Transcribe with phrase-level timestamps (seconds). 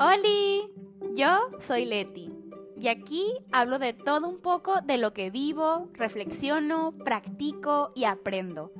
[0.00, 0.72] ¡Holi!
[1.16, 2.30] Yo soy Leti
[2.80, 8.70] y aquí hablo de todo un poco de lo que vivo, reflexiono, practico y aprendo.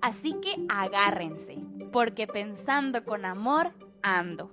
[0.00, 1.58] Así que agárrense,
[1.90, 3.72] porque pensando con amor
[4.02, 4.52] ando.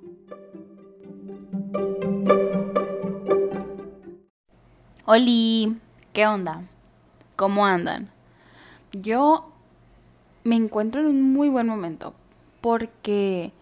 [5.06, 5.80] ¡Holi!
[6.12, 6.64] ¿Qué onda?
[7.36, 8.10] ¿Cómo andan?
[8.92, 9.52] Yo
[10.44, 12.16] me encuentro en un muy buen momento
[12.62, 13.54] porque,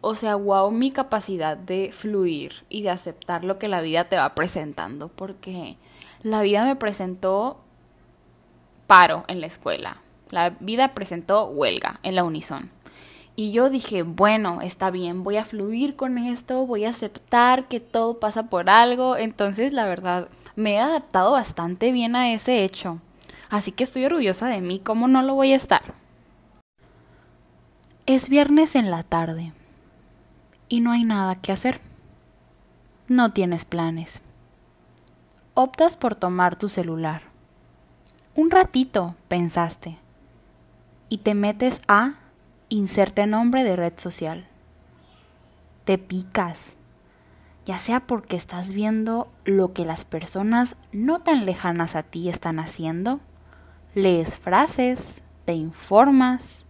[0.00, 4.16] o sea, wow, mi capacidad de fluir y de aceptar lo que la vida te
[4.16, 5.76] va presentando, porque
[6.22, 7.60] la vida me presentó
[8.86, 9.98] paro en la escuela,
[10.30, 12.70] la vida presentó huelga en la Unison.
[13.36, 17.80] Y yo dije, bueno, está bien, voy a fluir con esto, voy a aceptar que
[17.80, 19.16] todo pasa por algo.
[19.16, 23.00] Entonces, la verdad, me he adaptado bastante bien a ese hecho.
[23.48, 25.94] Así que estoy orgullosa de mí, ¿cómo no lo voy a estar?
[28.04, 29.52] Es viernes en la tarde
[30.70, 31.82] y no hay nada que hacer.
[33.08, 34.22] No tienes planes.
[35.52, 37.22] Optas por tomar tu celular.
[38.36, 39.98] Un ratito, pensaste,
[41.08, 42.14] y te metes a
[42.68, 44.46] inserte nombre de red social.
[45.84, 46.74] Te picas,
[47.66, 52.60] ya sea porque estás viendo lo que las personas no tan lejanas a ti están
[52.60, 53.18] haciendo,
[53.96, 56.64] lees frases, te informas,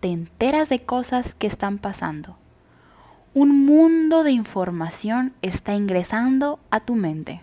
[0.00, 2.36] te enteras de cosas que están pasando.
[3.36, 7.42] Un mundo de información está ingresando a tu mente.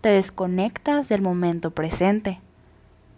[0.00, 2.40] Te desconectas del momento presente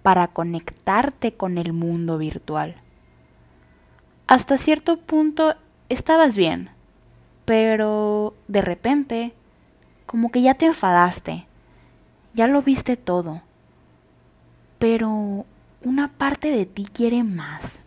[0.03, 2.75] para conectarte con el mundo virtual.
[4.27, 5.55] Hasta cierto punto
[5.89, 6.69] estabas bien,
[7.47, 9.33] pero de repente
[10.05, 11.47] como que ya te enfadaste,
[12.35, 13.41] ya lo viste todo
[14.79, 15.45] pero
[15.83, 17.81] una parte de ti quiere más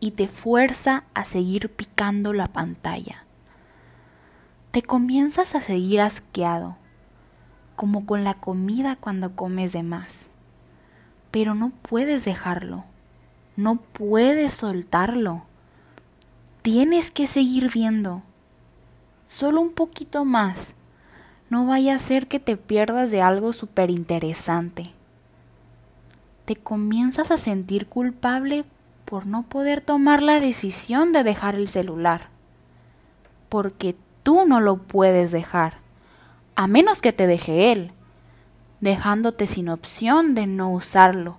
[0.00, 3.24] y te fuerza a seguir picando la pantalla.
[4.70, 6.76] Te comienzas a seguir asqueado,
[7.76, 10.28] como con la comida cuando comes de más.
[11.30, 12.84] Pero no puedes dejarlo,
[13.56, 15.44] no puedes soltarlo.
[16.62, 18.22] Tienes que seguir viendo,
[19.26, 20.74] solo un poquito más.
[21.50, 24.94] No vaya a ser que te pierdas de algo súper interesante
[26.50, 28.64] te comienzas a sentir culpable
[29.10, 32.28] por no poder tomar la decisión de dejar el celular.
[33.48, 35.78] Porque tú no lo puedes dejar,
[36.54, 37.90] a menos que te deje él,
[38.80, 41.38] dejándote sin opción de no usarlo.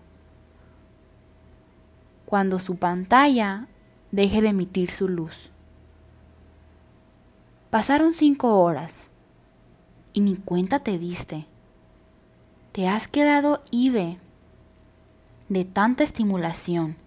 [2.26, 3.68] Cuando su pantalla
[4.12, 5.50] deje de emitir su luz.
[7.70, 9.10] Pasaron cinco horas
[10.12, 11.46] y ni cuenta te diste.
[12.74, 14.18] Te has quedado ibe
[15.48, 16.98] de tanta estimulación,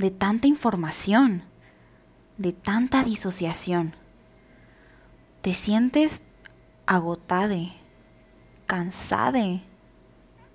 [0.00, 1.42] de tanta información,
[2.38, 3.94] de tanta disociación.
[5.42, 6.22] Te sientes
[6.86, 7.74] agotade,
[8.64, 9.62] cansade,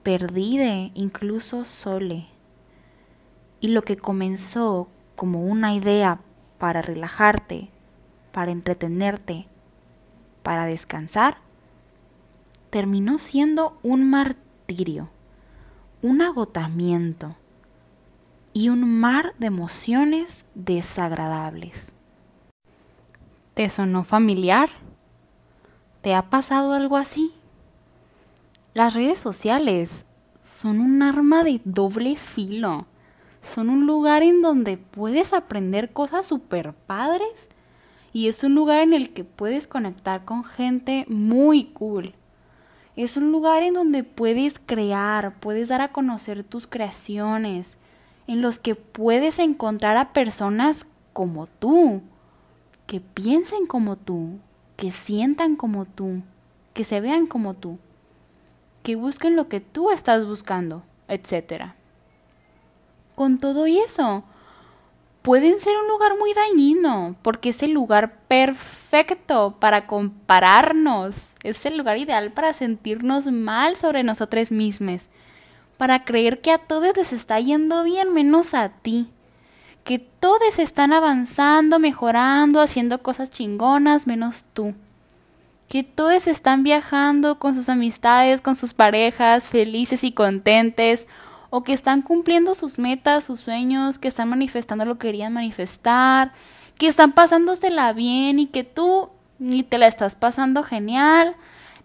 [0.01, 2.25] perdide, incluso sole.
[3.59, 6.21] Y lo que comenzó como una idea
[6.57, 7.69] para relajarte,
[8.31, 9.45] para entretenerte,
[10.41, 11.37] para descansar,
[12.71, 15.11] terminó siendo un martirio
[16.01, 17.35] un agotamiento
[18.55, 21.93] y un mar de emociones desagradables.
[23.53, 24.69] ¿Te sonó familiar?
[26.01, 27.33] ¿Te ha pasado algo así?
[28.73, 30.05] Las redes sociales
[30.41, 32.85] son un arma de doble filo.
[33.41, 37.49] Son un lugar en donde puedes aprender cosas super padres
[38.13, 42.13] y es un lugar en el que puedes conectar con gente muy cool.
[42.95, 47.77] Es un lugar en donde puedes crear, puedes dar a conocer tus creaciones,
[48.27, 52.01] en los que puedes encontrar a personas como tú,
[52.87, 54.39] que piensen como tú,
[54.75, 56.21] que sientan como tú,
[56.73, 57.77] que se vean como tú,
[58.83, 61.71] que busquen lo que tú estás buscando, etc.
[63.15, 64.23] Con todo y eso,
[65.21, 71.77] pueden ser un lugar muy dañino, porque es el lugar perfecto para compararnos, es el
[71.77, 75.07] lugar ideal para sentirnos mal sobre nosotros mismos,
[75.77, 79.09] para creer que a todos les está yendo bien menos a ti,
[79.83, 84.73] que todos están avanzando, mejorando, haciendo cosas chingonas menos tú,
[85.67, 91.07] que todos están viajando con sus amistades, con sus parejas, felices y contentes,
[91.49, 96.33] o que están cumpliendo sus metas, sus sueños, que están manifestando lo que querían manifestar,
[96.77, 101.35] que están pasándosela bien y que tú ni te la estás pasando genial,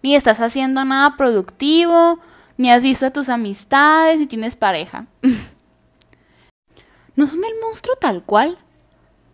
[0.03, 2.19] ni estás haciendo nada productivo,
[2.57, 5.05] ni has visto a tus amistades, ni tienes pareja.
[7.15, 8.57] ¿No son el monstruo tal cual?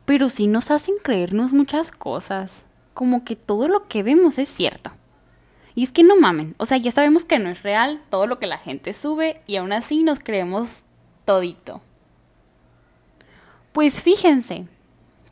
[0.08, 4.90] pero sí nos hacen creernos muchas cosas, como que todo lo que vemos es cierto.
[5.76, 8.40] Y es que no mamen, o sea, ya sabemos que no es real todo lo
[8.40, 10.86] que la gente sube y aún así nos creemos
[11.26, 11.82] todito.
[13.74, 14.66] Pues fíjense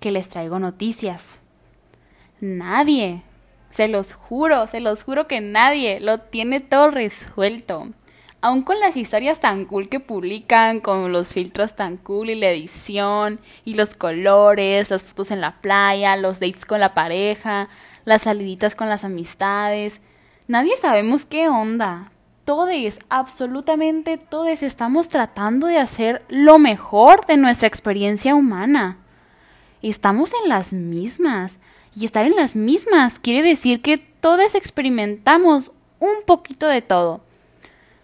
[0.01, 1.39] que les traigo noticias.
[2.41, 3.23] Nadie,
[3.75, 7.89] se los juro, se los juro que nadie lo tiene todo resuelto.
[8.39, 12.51] Aún con las historias tan cool que publican, con los filtros tan cool y la
[12.51, 17.68] edición, y los colores, las fotos en la playa, los dates con la pareja,
[18.06, 20.00] las saliditas con las amistades,
[20.48, 22.13] nadie sabemos qué onda.
[22.45, 22.69] Todos,
[23.10, 29.00] absolutamente todos, estamos tratando de hacer lo mejor de nuestra experiencia humana.
[29.81, 31.60] Estamos en las mismas.
[31.95, 37.21] Y estar en las mismas quiere decir que todos experimentamos un poquito de todo.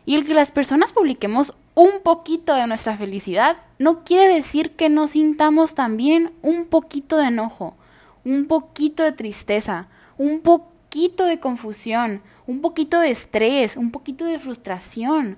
[0.06, 4.90] Y el que las personas publiquemos un poquito de nuestra felicidad no quiere decir que
[4.90, 7.76] no sintamos también un poquito de enojo,
[8.24, 14.40] un poquito de tristeza, un poquito de confusión, un poquito de estrés, un poquito de
[14.40, 15.38] frustración,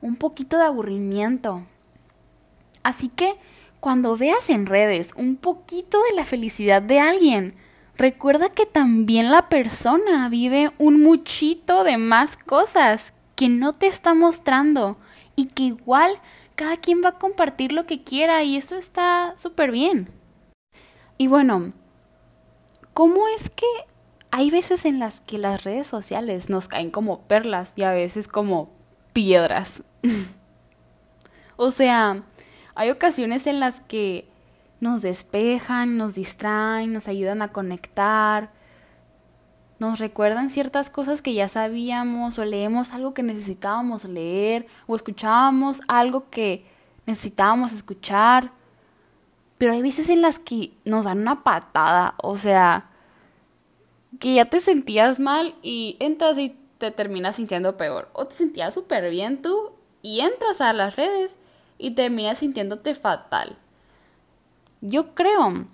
[0.00, 1.62] un poquito de aburrimiento.
[2.82, 3.34] Así que
[3.80, 7.54] cuando veas en redes un poquito de la felicidad de alguien,
[7.96, 14.14] recuerda que también la persona vive un muchito de más cosas que no te está
[14.14, 14.96] mostrando
[15.36, 16.20] y que igual
[16.54, 20.08] cada quien va a compartir lo que quiera y eso está súper bien.
[21.18, 21.70] Y bueno,
[22.92, 23.66] ¿cómo es que
[24.30, 28.28] hay veces en las que las redes sociales nos caen como perlas y a veces
[28.28, 28.70] como
[29.12, 29.82] piedras?
[31.56, 32.22] o sea,
[32.74, 34.28] hay ocasiones en las que
[34.84, 38.50] nos despejan, nos distraen, nos ayudan a conectar,
[39.78, 45.80] nos recuerdan ciertas cosas que ya sabíamos o leemos algo que necesitábamos leer o escuchábamos
[45.88, 46.66] algo que
[47.06, 48.52] necesitábamos escuchar.
[49.56, 52.90] Pero hay veces en las que nos dan una patada, o sea,
[54.20, 58.10] que ya te sentías mal y entras y te terminas sintiendo peor.
[58.12, 59.72] O te sentías súper bien tú
[60.02, 61.36] y entras a las redes
[61.78, 63.56] y terminas sintiéndote fatal.
[64.86, 65.64] Yo creo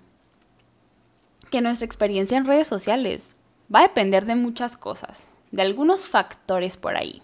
[1.49, 3.35] que nuestra experiencia en redes sociales
[3.73, 7.21] va a depender de muchas cosas, de algunos factores por ahí.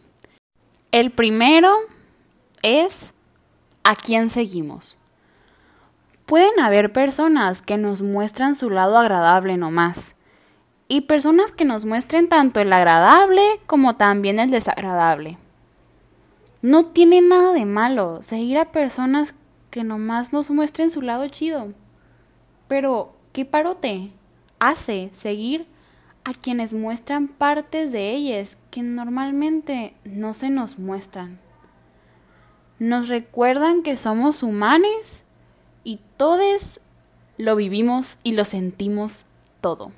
[0.92, 1.74] El primero
[2.62, 3.14] es
[3.86, 4.98] a quién seguimos.
[6.26, 10.18] Pueden haber personas que nos muestran su lado agradable nomás,
[10.90, 15.38] y personas que nos muestren tanto el agradable como también el desagradable.
[16.62, 19.36] No tiene nada de malo seguir a personas
[19.70, 21.74] que nomás nos muestren su lado chido.
[22.68, 24.12] Pero, ¿qué parote
[24.60, 25.68] hace seguir
[26.24, 31.40] a quienes muestran partes de ellas que normalmente no se nos muestran?
[32.80, 35.24] Nos recuerdan que somos humanos
[35.84, 36.80] y todos
[37.38, 39.26] lo vivimos y lo sentimos
[39.62, 39.92] todo.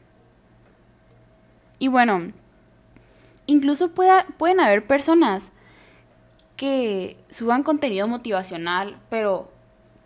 [1.79, 2.31] Y bueno,
[3.45, 5.51] incluso pueden haber personas
[6.57, 9.49] que suban contenido motivacional, pero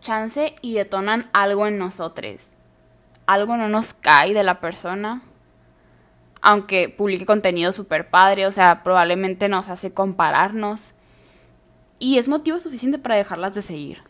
[0.04, 2.54] chance y detonan algo en nosotros.
[3.26, 5.22] Algo no nos cae de la persona.
[6.40, 10.94] Aunque publique contenido súper padre, o sea, probablemente nos hace compararnos.
[11.98, 14.02] Y es motivo suficiente para dejarlas de seguir.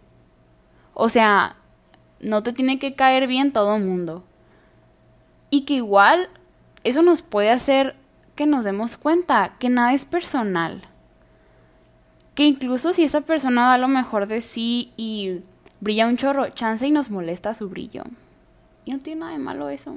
[0.93, 1.57] O sea,
[2.21, 4.25] no te tiene que caer bien todo el mundo.
[5.49, 6.29] Y que igual
[6.83, 7.97] eso nos puede hacer
[8.35, 10.83] que nos demos cuenta que nada es personal
[12.35, 15.41] que incluso si esa persona da lo mejor de sí y
[15.85, 18.03] brilla un chorro, chance y nos molesta su brillo.
[18.85, 19.97] Y no tiene nada de malo eso.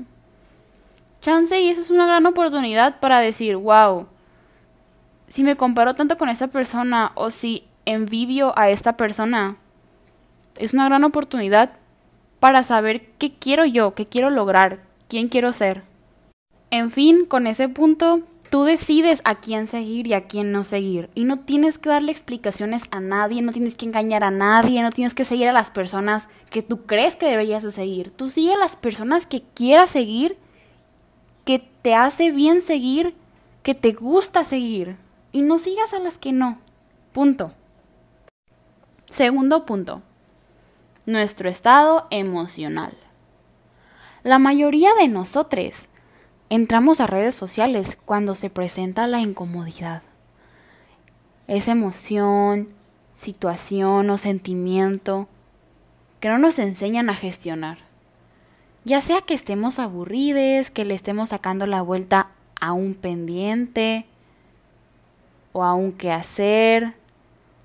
[1.22, 4.06] Chance y eso es una gran oportunidad para decir, wow,
[5.28, 9.56] si me comparo tanto con esa persona o si envidio a esta persona,
[10.58, 11.72] es una gran oportunidad
[12.40, 15.84] para saber qué quiero yo, qué quiero lograr, quién quiero ser.
[16.70, 21.10] En fin, con ese punto Tú decides a quién seguir y a quién no seguir.
[21.16, 24.92] Y no tienes que darle explicaciones a nadie, no tienes que engañar a nadie, no
[24.92, 28.12] tienes que seguir a las personas que tú crees que deberías de seguir.
[28.12, 30.38] Tú sigue a las personas que quieras seguir,
[31.44, 33.16] que te hace bien seguir,
[33.64, 34.96] que te gusta seguir.
[35.34, 36.60] Y no sigas a las que no.
[37.12, 37.52] Punto.
[39.12, 40.02] Segundo punto.
[41.06, 42.94] Nuestro estado emocional.
[44.24, 45.90] La mayoría de nosotros
[46.50, 50.02] Entramos a redes sociales cuando se presenta la incomodidad.
[51.48, 52.70] Esa emoción,
[53.16, 55.28] situación o sentimiento
[56.22, 57.80] que no nos enseñan a gestionar.
[58.86, 62.30] Ya sea que estemos aburridos, que le estemos sacando la vuelta
[62.62, 64.06] a un pendiente,
[65.52, 66.94] o a un quehacer,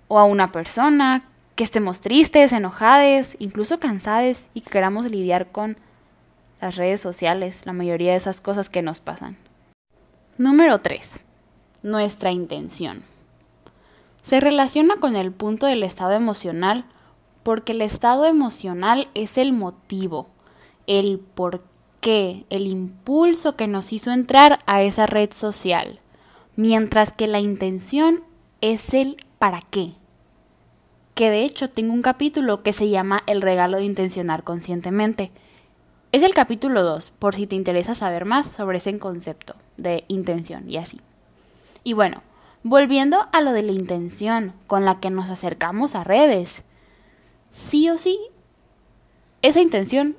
[0.08, 1.22] o a una persona,
[1.54, 5.76] que estemos tristes, enojados, incluso cansados y que queramos lidiar con
[6.62, 9.36] las redes sociales, la mayoría de esas cosas que nos pasan.
[10.38, 11.20] Número 3.
[11.82, 13.02] Nuestra intención.
[14.22, 16.84] Se relaciona con el punto del estado emocional
[17.42, 20.28] porque el estado emocional es el motivo,
[20.86, 21.64] el por
[22.00, 25.98] qué, el impulso que nos hizo entrar a esa red social,
[26.54, 28.22] mientras que la intención
[28.60, 29.94] es el para qué.
[31.14, 35.32] Que de hecho tengo un capítulo que se llama El regalo de intencionar conscientemente.
[36.12, 40.68] Es el capítulo 2, por si te interesa saber más sobre ese concepto de intención
[40.68, 41.00] y así.
[41.84, 42.22] Y bueno,
[42.62, 46.64] volviendo a lo de la intención con la que nos acercamos a redes,
[47.50, 48.20] sí o sí,
[49.40, 50.14] esa intención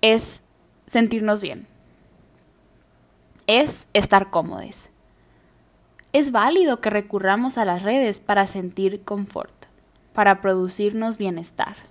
[0.00, 0.42] es
[0.88, 1.68] sentirnos bien.
[3.46, 4.90] Es estar cómodos.
[6.12, 9.66] Es válido que recurramos a las redes para sentir confort,
[10.12, 11.87] para producirnos bienestar.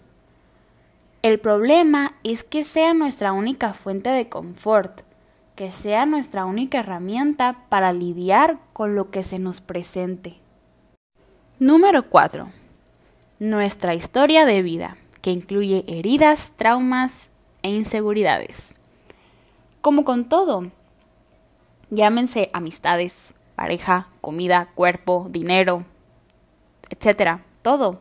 [1.27, 5.01] El problema es que sea nuestra única fuente de confort,
[5.57, 10.38] que sea nuestra única herramienta para lidiar con lo que se nos presente.
[11.60, 12.48] Número 4
[13.39, 17.27] nuestra historia de vida, que incluye heridas, traumas
[17.62, 18.74] e inseguridades.
[19.81, 20.72] Como con todo,
[21.89, 25.84] llámense amistades, pareja, comida, cuerpo, dinero,
[26.89, 28.00] etcétera, todo.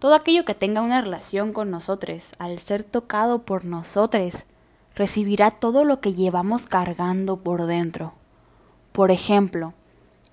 [0.00, 4.46] Todo aquello que tenga una relación con nosotros, al ser tocado por nosotros,
[4.94, 8.14] recibirá todo lo que llevamos cargando por dentro.
[8.92, 9.74] Por ejemplo,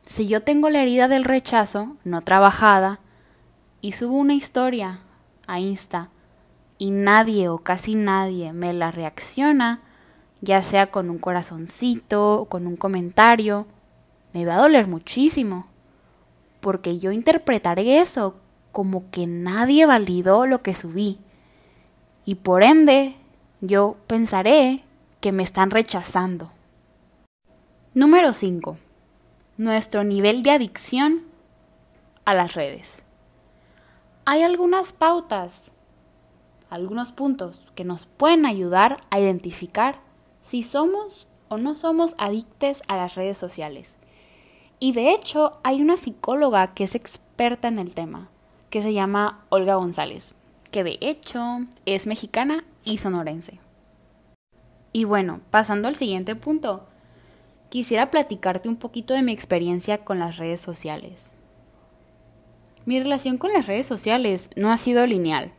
[0.06, 3.02] si yo tengo la herida del rechazo no trabajada,
[3.82, 5.02] y subo una historia
[5.48, 6.12] a Insta
[6.78, 9.82] y nadie o casi nadie me la reacciona,
[10.40, 13.68] ya sea con un corazoncito o con un comentario,
[14.34, 15.68] me va a doler muchísimo,
[16.62, 18.36] porque yo interpretaré eso
[18.78, 21.18] como que nadie validó lo que subí,
[22.26, 23.16] y por ende
[23.60, 24.84] yo pensaré
[25.20, 26.52] que me están rechazando.
[27.96, 28.78] Número 5.
[29.58, 31.24] Nuestro nivel de adicción
[32.24, 33.04] a las redes
[34.26, 35.72] hay algunas pautas,
[36.70, 40.02] algunos puntos que nos pueden ayudar a identificar
[40.44, 43.98] si somos o no somos adictes a las redes sociales.
[44.80, 48.30] Y de hecho hay una psicóloga que es experta en el tema,
[48.78, 50.36] que se llama Olga González,
[50.70, 53.60] que de hecho es mexicana y sonorense.
[54.94, 56.86] Y bueno, pasando al siguiente punto,
[57.70, 61.32] quisiera platicarte un poquito de mi experiencia con las redes sociales.
[62.86, 65.54] Mi relación con las redes sociales no ha sido lineal,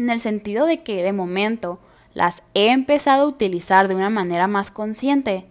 [0.00, 1.78] en el sentido de que de momento
[2.14, 5.46] las he empezado a utilizar de una manera más consciente,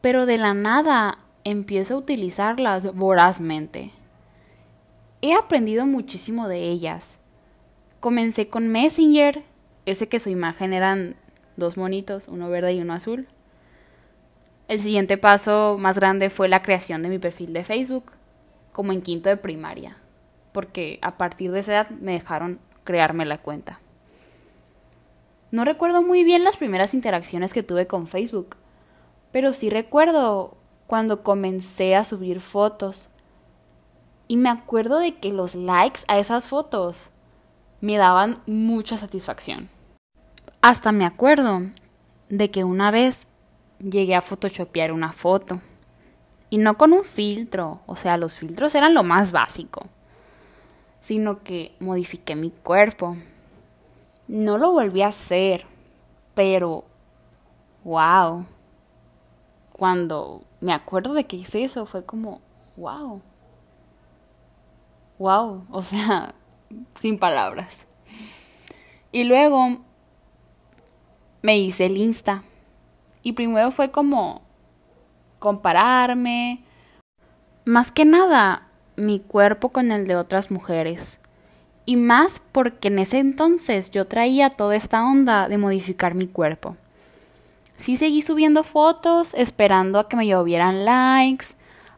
[0.00, 3.90] pero de la nada empiezo a utilizarlas vorazmente.
[5.22, 7.18] He aprendido muchísimo de ellas.
[8.00, 9.42] Comencé con Messenger,
[9.86, 11.16] ese que su imagen eran
[11.56, 13.28] dos monitos, uno verde y uno azul.
[14.68, 18.12] El siguiente paso más grande fue la creación de mi perfil de Facebook,
[18.72, 19.96] como en quinto de primaria
[20.52, 23.80] porque a partir de esa edad me dejaron crearme la cuenta.
[25.50, 28.56] No recuerdo muy bien las primeras interacciones que tuve con Facebook,
[29.32, 33.10] pero sí recuerdo cuando comencé a subir fotos.
[34.30, 37.10] Y me acuerdo de que los likes a esas fotos
[37.80, 39.68] me daban mucha satisfacción.
[40.62, 41.62] Hasta me acuerdo
[42.28, 43.26] de que una vez
[43.80, 45.60] llegué a photoshopear una foto.
[46.48, 49.88] Y no con un filtro, o sea, los filtros eran lo más básico
[51.00, 53.16] sino que modifiqué mi cuerpo.
[54.28, 55.64] No lo volví a hacer,
[56.34, 56.84] pero
[57.84, 58.46] wow.
[59.72, 62.40] Cuando me acuerdo de que hice eso fue como
[62.76, 63.22] wow.
[65.20, 66.34] Wow, o sea,
[66.98, 67.84] sin palabras.
[69.12, 69.80] Y luego
[71.42, 72.42] me hice el Insta.
[73.22, 74.40] Y primero fue como
[75.38, 76.64] compararme.
[77.66, 81.18] Más que nada, mi cuerpo con el de otras mujeres.
[81.84, 86.78] Y más porque en ese entonces yo traía toda esta onda de modificar mi cuerpo.
[87.76, 91.48] Sí seguí subiendo fotos, esperando a que me llovieran likes,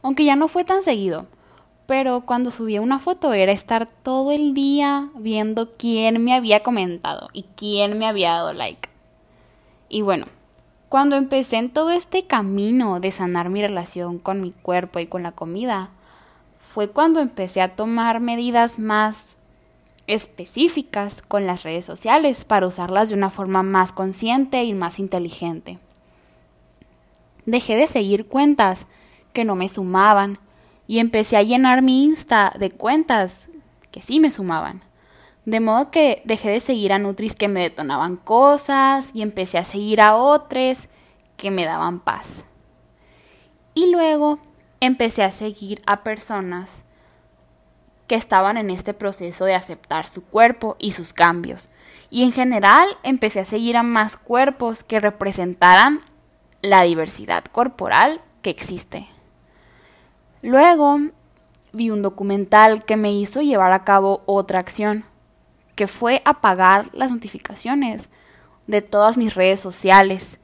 [0.02, 1.28] aunque ya no fue tan seguido.
[1.86, 7.28] Pero cuando subía una foto era estar todo el día viendo quién me había comentado
[7.32, 8.88] y quién me había dado like.
[9.88, 10.26] Y bueno,
[10.88, 15.22] cuando empecé en todo este camino de sanar mi relación con mi cuerpo y con
[15.22, 15.90] la comida,
[16.72, 19.36] fue cuando empecé a tomar medidas más
[20.06, 25.78] específicas con las redes sociales para usarlas de una forma más consciente y más inteligente.
[27.46, 28.86] Dejé de seguir cuentas
[29.32, 30.38] que no me sumaban
[30.86, 33.48] y empecé a llenar mi Insta de cuentas
[33.90, 34.82] que sí me sumaban.
[35.44, 39.64] De modo que dejé de seguir a Nutris que me detonaban cosas y empecé a
[39.64, 40.88] seguir a otros
[41.36, 42.44] que me daban paz.
[43.74, 44.38] Y luego
[44.80, 46.84] empecé a seguir a personas
[48.06, 51.70] que estaban en este proceso de aceptar su cuerpo y sus cambios.
[52.10, 56.00] Y en general empecé a seguir a más cuerpos que representaran
[56.60, 59.08] la diversidad corporal que existe.
[60.42, 60.98] Luego
[61.72, 65.04] vi un documental que me hizo llevar a cabo otra acción,
[65.74, 68.10] que fue apagar las notificaciones
[68.66, 70.38] de todas mis redes sociales.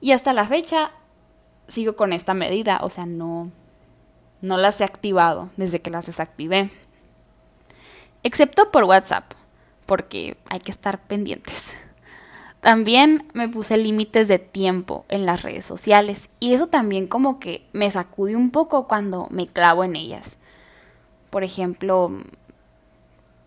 [0.00, 0.90] Y hasta la fecha
[1.68, 3.50] sigo con esta medida, o sea, no
[4.40, 6.70] no las he activado desde que las desactivé.
[8.22, 9.32] Excepto por WhatsApp,
[9.86, 11.76] porque hay que estar pendientes.
[12.66, 17.64] También me puse límites de tiempo en las redes sociales y eso también como que
[17.72, 20.36] me sacude un poco cuando me clavo en ellas.
[21.30, 22.10] Por ejemplo,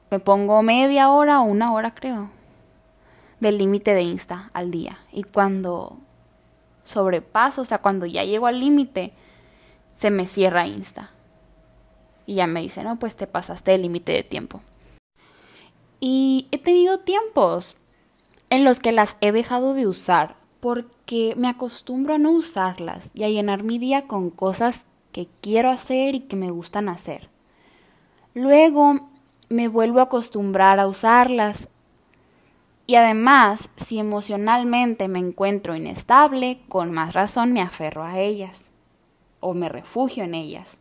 [0.10, 2.30] me pongo media hora o una hora creo
[3.42, 5.98] del límite de Insta al día y cuando
[6.86, 9.12] sobrepaso, o sea, cuando ya llego al límite,
[9.92, 11.12] se me cierra Insta.
[12.26, 14.62] Y ya me dice, no, pues te pasaste el límite de tiempo.
[16.00, 17.76] Y he tenido tiempos
[18.50, 23.24] en los que las he dejado de usar porque me acostumbro a no usarlas y
[23.24, 27.30] a llenar mi día con cosas que quiero hacer y que me gustan hacer.
[28.34, 29.10] Luego
[29.50, 31.70] me vuelvo a acostumbrar a usarlas
[32.90, 38.72] y además, si emocionalmente me encuentro inestable, con más razón me aferro a ellas
[39.42, 40.80] o me refugio en ellas.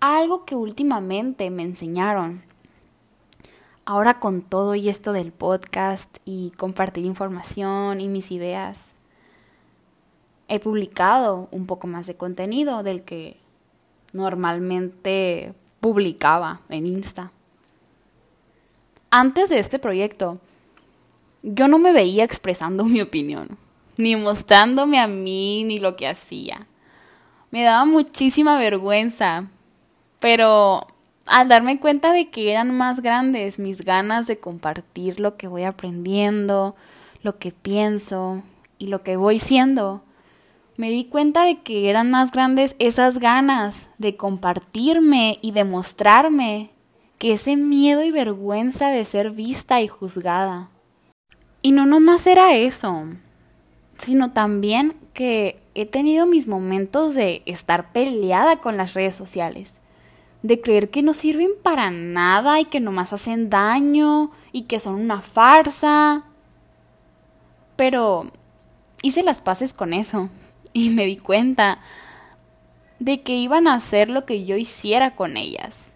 [0.00, 2.42] Algo que últimamente me enseñaron.
[3.90, 8.86] Ahora con todo y esto del podcast y compartir información y mis ideas,
[10.46, 13.36] he publicado un poco más de contenido del que
[14.12, 17.32] normalmente publicaba en Insta.
[19.10, 20.38] Antes de este proyecto,
[21.42, 23.58] yo no me veía expresando mi opinión,
[23.96, 26.68] ni mostrándome a mí ni lo que hacía
[27.50, 29.48] me daba muchísima vergüenza,
[30.20, 30.86] pero
[31.30, 35.62] al darme cuenta de que eran más grandes mis ganas de compartir lo que voy
[35.62, 36.74] aprendiendo,
[37.22, 38.42] lo que pienso
[38.78, 40.02] y lo que voy siendo,
[40.76, 46.70] me di cuenta de que eran más grandes esas ganas de compartirme y de mostrarme
[47.18, 50.68] que ese miedo y vergüenza de ser vista y juzgada.
[51.62, 53.04] Y no nomás era eso,
[53.98, 59.79] sino también que he tenido mis momentos de estar peleada con las redes sociales,
[60.42, 64.94] de creer que no sirven para nada y que nomás hacen daño y que son
[64.94, 66.24] una farsa.
[67.76, 68.30] Pero
[69.02, 70.30] hice las paces con eso
[70.72, 71.80] y me di cuenta
[72.98, 75.92] de que iban a hacer lo que yo hiciera con ellas.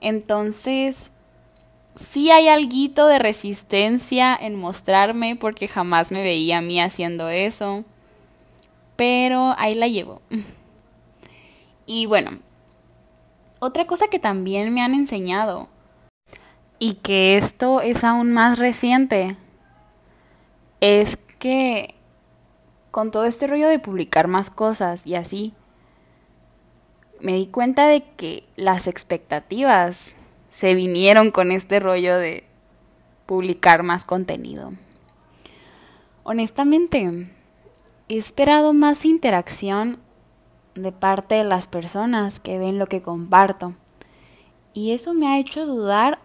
[0.00, 1.10] Entonces,
[1.96, 7.84] sí hay algo de resistencia en mostrarme porque jamás me veía a mí haciendo eso
[8.98, 10.20] pero ahí la llevo.
[11.90, 12.32] Y bueno,
[13.60, 15.68] otra cosa que también me han enseñado
[16.78, 19.36] y que esto es aún más reciente
[20.80, 21.94] es que
[22.90, 25.54] con todo este rollo de publicar más cosas y así,
[27.20, 30.16] me di cuenta de que las expectativas
[30.52, 32.44] se vinieron con este rollo de
[33.26, 34.72] publicar más contenido.
[36.22, 37.28] Honestamente,
[38.08, 39.98] he esperado más interacción
[40.78, 43.74] de parte de las personas que ven lo que comparto.
[44.72, 46.20] Y eso me ha hecho dudar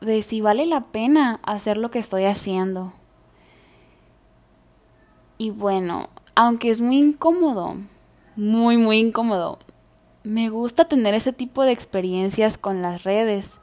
[0.00, 2.92] de si vale la pena hacer lo que estoy haciendo.
[5.38, 7.76] Y bueno, aunque es muy incómodo,
[8.36, 9.58] muy, muy incómodo,
[10.22, 13.60] me gusta tener ese tipo de experiencias con las redes.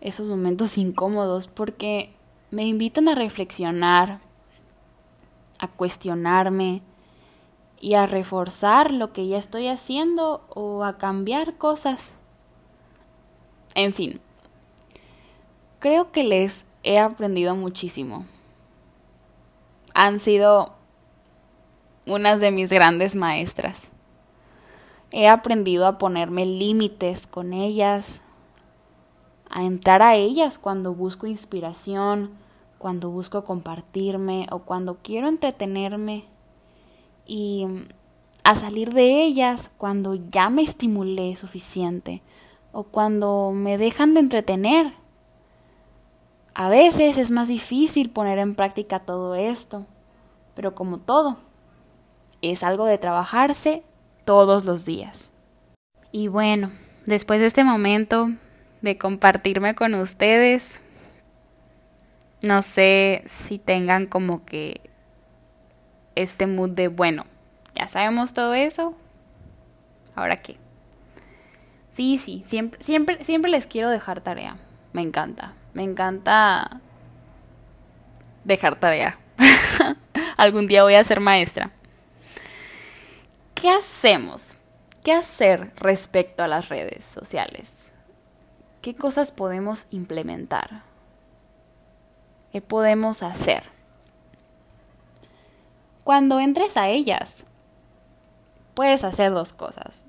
[0.00, 2.14] Esos momentos incómodos porque
[2.50, 4.20] me invitan a reflexionar,
[5.58, 6.82] a cuestionarme
[7.82, 12.14] y a reforzar lo que ya estoy haciendo o a cambiar cosas.
[13.74, 14.20] En fin,
[15.80, 18.24] creo que les he aprendido muchísimo.
[19.94, 20.72] Han sido
[22.06, 23.88] unas de mis grandes maestras.
[25.10, 28.22] He aprendido a ponerme límites con ellas,
[29.50, 32.30] a entrar a ellas cuando busco inspiración,
[32.78, 36.31] cuando busco compartirme o cuando quiero entretenerme
[37.32, 37.66] y
[38.44, 42.20] a salir de ellas cuando ya me estimulé suficiente
[42.72, 44.92] o cuando me dejan de entretener.
[46.52, 49.86] A veces es más difícil poner en práctica todo esto,
[50.54, 51.38] pero como todo,
[52.42, 53.82] es algo de trabajarse
[54.26, 55.30] todos los días.
[56.10, 56.70] Y bueno,
[57.06, 58.28] después de este momento
[58.82, 60.82] de compartirme con ustedes.
[62.42, 64.91] No sé si tengan como que
[66.14, 67.24] este mood de, bueno,
[67.74, 68.94] ya sabemos todo eso.
[70.14, 70.56] ¿Ahora qué?
[71.92, 74.56] Sí, sí, siempre, siempre, siempre les quiero dejar tarea.
[74.92, 75.54] Me encanta.
[75.74, 76.80] Me encanta
[78.44, 79.18] dejar tarea.
[80.36, 81.70] Algún día voy a ser maestra.
[83.54, 84.56] ¿Qué hacemos?
[85.02, 87.92] ¿Qué hacer respecto a las redes sociales?
[88.80, 90.82] ¿Qué cosas podemos implementar?
[92.52, 93.71] ¿Qué podemos hacer?
[96.04, 97.46] Cuando entres a ellas,
[98.74, 100.04] puedes hacer dos cosas.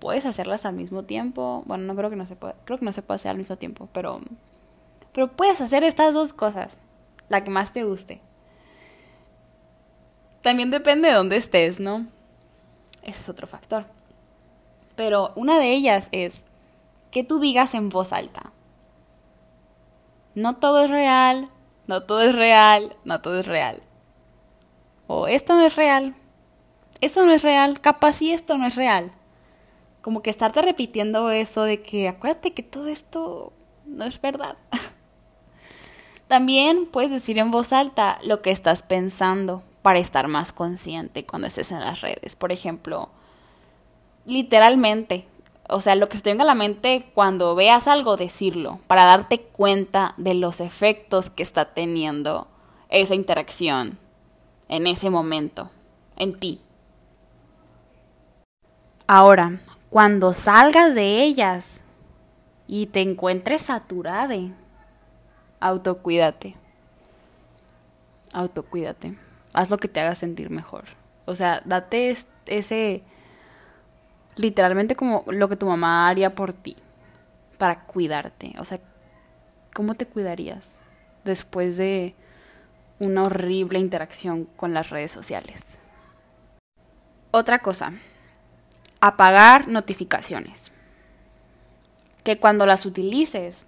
[0.00, 1.62] Puedes hacerlas al mismo tiempo.
[1.66, 3.56] Bueno, no creo que no se pueda, creo que no se puede hacer al mismo
[3.56, 4.20] tiempo, pero
[5.12, 6.78] pero puedes hacer estas dos cosas,
[7.28, 8.20] la que más te guste.
[10.40, 12.06] También depende de dónde estés, ¿no?
[13.02, 13.84] Ese es otro factor.
[14.96, 16.44] Pero una de ellas es
[17.10, 18.52] que tú digas en voz alta.
[20.34, 21.50] No todo es real,
[21.86, 23.82] no todo es real, no todo es real.
[25.14, 26.14] O esto no es real,
[27.02, 29.12] eso no es real, capaz si esto no es real.
[30.00, 33.52] Como que estarte repitiendo eso de que acuérdate que todo esto
[33.84, 34.56] no es verdad.
[36.28, 41.46] También puedes decir en voz alta lo que estás pensando para estar más consciente cuando
[41.46, 42.34] estés en las redes.
[42.34, 43.10] Por ejemplo,
[44.24, 45.26] literalmente,
[45.68, 49.04] o sea, lo que se te venga a la mente cuando veas algo, decirlo, para
[49.04, 52.48] darte cuenta de los efectos que está teniendo
[52.88, 53.98] esa interacción
[54.72, 55.70] en ese momento,
[56.16, 56.60] en ti.
[59.06, 61.82] Ahora, cuando salgas de ellas
[62.66, 64.36] y te encuentres saturada,
[65.60, 66.56] autocuídate.
[68.32, 69.16] Autocuídate
[69.52, 70.84] haz lo que te haga sentir mejor.
[71.24, 72.14] O sea, date
[72.46, 73.02] ese,
[74.36, 76.76] literalmente como lo que tu mamá haría por ti,
[77.58, 78.54] para cuidarte.
[78.58, 78.80] O sea,
[79.74, 80.80] ¿cómo te cuidarías
[81.24, 82.14] después de
[83.02, 85.78] una horrible interacción con las redes sociales?
[87.32, 87.94] Otra cosa,
[89.00, 90.70] apagar notificaciones.
[92.22, 93.66] Que cuando las utilices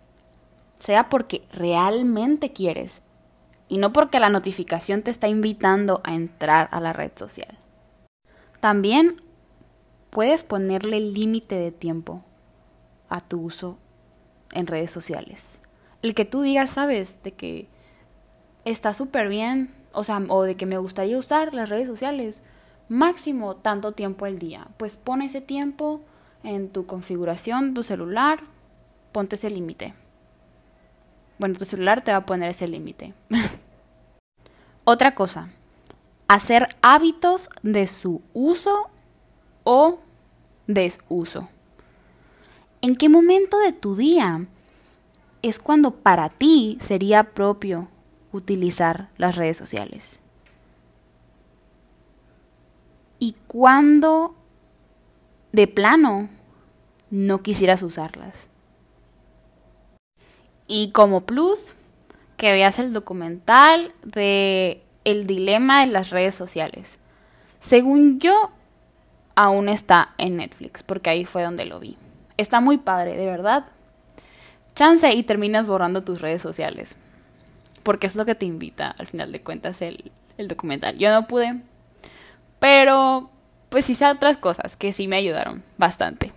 [0.78, 3.02] sea porque realmente quieres
[3.68, 7.58] y no porque la notificación te está invitando a entrar a la red social.
[8.60, 9.16] También
[10.10, 12.22] puedes ponerle límite de tiempo
[13.08, 13.78] a tu uso
[14.52, 15.60] en redes sociales.
[16.02, 17.66] El que tú digas, sabes, de que
[18.64, 22.42] está súper bien, o sea, o de que me gustaría usar las redes sociales
[22.88, 24.68] máximo tanto tiempo al día.
[24.76, 26.00] Pues pon ese tiempo
[26.42, 28.40] en tu configuración, tu celular,
[29.12, 29.94] ponte ese límite.
[31.38, 33.14] Bueno, tu celular te va a poner ese límite.
[34.84, 35.48] Otra cosa,
[36.28, 38.90] hacer hábitos de su uso
[39.64, 40.00] o
[40.66, 41.48] desuso.
[42.82, 44.46] ¿En qué momento de tu día
[45.40, 47.88] es cuando para ti sería propio
[48.36, 50.20] utilizar las redes sociales?
[53.18, 54.34] ¿Y cuándo
[55.52, 56.28] de plano
[57.10, 58.48] no quisieras usarlas?
[60.66, 61.74] Y como plus,
[62.36, 66.98] que veas el documental de El dilema de las redes sociales.
[67.60, 68.50] Según yo,
[69.36, 71.96] aún está en Netflix, porque ahí fue donde lo vi.
[72.36, 73.66] Está muy padre, de verdad.
[74.74, 76.96] Chance y terminas borrando tus redes sociales.
[77.84, 80.98] Porque es lo que te invita, al final de cuentas, el, el documental.
[80.98, 81.60] Yo no pude,
[82.58, 83.30] pero
[83.68, 86.32] pues hice otras cosas que sí me ayudaron bastante.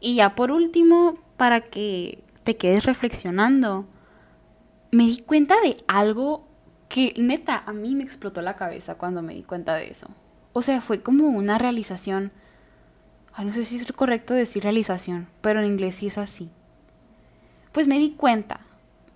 [0.00, 3.86] Y ya por último, para que te quedes reflexionando,
[4.90, 6.46] me di cuenta de algo
[6.88, 10.08] que neta a mí me explotó la cabeza cuando me di cuenta de eso.
[10.52, 12.32] O sea, fue como una realización.
[13.32, 16.50] Ay, no sé si es correcto decir realización, pero en inglés sí es así.
[17.72, 18.60] Pues me di cuenta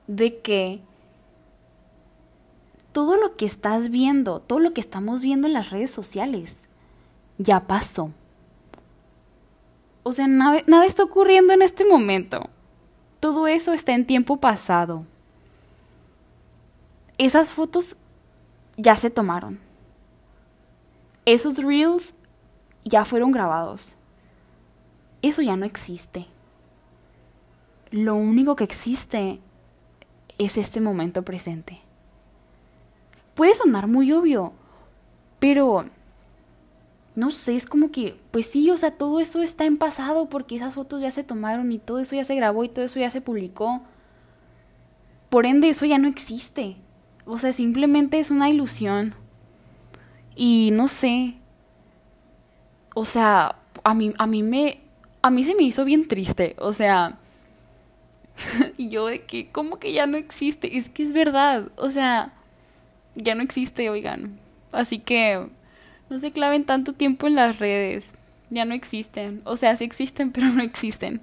[0.06, 0.80] de que
[2.96, 6.56] todo lo que estás viendo, todo lo que estamos viendo en las redes sociales,
[7.36, 8.10] ya pasó.
[10.02, 12.48] O sea, nada, nada está ocurriendo en este momento.
[13.20, 15.04] Todo eso está en tiempo pasado
[17.18, 17.96] esas fotos
[18.76, 19.58] ya se tomaron.
[21.24, 22.14] Esos reels
[22.84, 23.96] ya fueron grabados.
[25.22, 26.26] Eso ya no existe.
[27.90, 29.40] Lo único que existe
[30.38, 31.80] es este momento presente.
[33.36, 34.54] Puede sonar muy obvio,
[35.38, 35.84] pero
[37.14, 40.56] no sé, es como que, pues sí, o sea, todo eso está en pasado porque
[40.56, 43.10] esas fotos ya se tomaron y todo eso ya se grabó y todo eso ya
[43.10, 43.82] se publicó.
[45.28, 46.76] Por ende, eso ya no existe.
[47.26, 49.14] O sea, simplemente es una ilusión.
[50.34, 51.34] Y no sé.
[52.94, 54.80] O sea, a mí, a mí me.
[55.22, 57.18] a mí se me hizo bien triste, o sea,
[58.76, 60.78] y yo de que, ¿cómo que ya no existe?
[60.78, 62.32] Es que es verdad, o sea,
[63.16, 64.38] ya no existe, oigan.
[64.72, 65.48] Así que
[66.08, 68.14] no se claven tanto tiempo en las redes,
[68.50, 71.20] ya no existen, o sea, sí existen, pero no existen.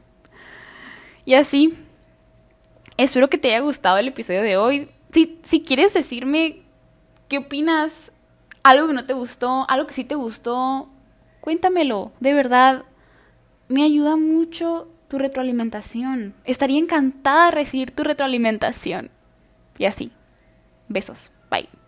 [1.25, 1.73] Y así,
[2.97, 4.89] espero que te haya gustado el episodio de hoy.
[5.11, 6.63] Si, si quieres decirme
[7.29, 8.11] qué opinas,
[8.63, 10.89] algo que no te gustó, algo que sí te gustó,
[11.39, 12.83] cuéntamelo, de verdad.
[13.69, 16.33] Me ayuda mucho tu retroalimentación.
[16.43, 19.09] Estaría encantada de recibir tu retroalimentación.
[19.77, 20.11] Y así.
[20.89, 21.31] Besos.
[21.49, 21.82] Bye.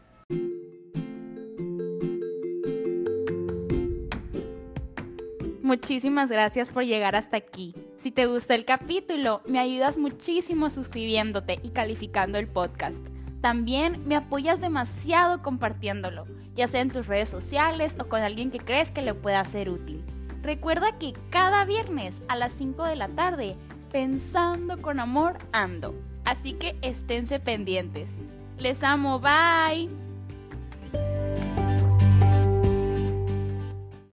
[5.76, 7.76] Muchísimas gracias por llegar hasta aquí.
[7.98, 13.06] Si te gustó el capítulo, me ayudas muchísimo suscribiéndote y calificando el podcast.
[13.42, 18.60] También me apoyas demasiado compartiéndolo, ya sea en tus redes sociales o con alguien que
[18.60, 20.02] crees que le pueda ser útil.
[20.42, 23.58] Recuerda que cada viernes a las 5 de la tarde,
[23.92, 25.94] pensando con amor, ando.
[26.24, 28.12] Así que esténse pendientes.
[28.58, 30.05] Les amo, bye.